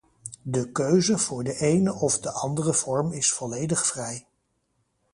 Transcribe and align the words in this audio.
De 0.41 0.71
keuze 0.71 1.17
voor 1.17 1.43
de 1.43 1.55
ene 1.57 1.93
of 1.93 2.19
de 2.19 2.31
andere 2.31 2.73
vorm 2.73 3.11
is 3.11 3.31
volledig 3.31 3.85
vrij. 3.85 4.27